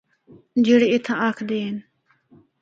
[0.65, 1.77] جِڑّے اِتھّا آ ہکدے ہن۔